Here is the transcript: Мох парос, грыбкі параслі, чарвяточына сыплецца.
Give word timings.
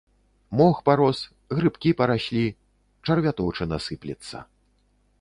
Мох 0.61 0.79
парос, 0.89 1.19
грыбкі 1.57 1.91
параслі, 2.01 2.43
чарвяточына 3.05 3.77
сыплецца. 3.91 4.37